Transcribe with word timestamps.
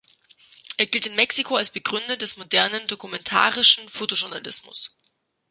Er 0.77 0.87
gilt 0.87 1.05
in 1.05 1.13
Mexiko 1.13 1.57
als 1.57 1.69
Begründer 1.69 2.17
des 2.17 2.35
modernen 2.35 2.87
dokumentarischen 2.87 3.87
Fotojournalismus. 3.87 4.95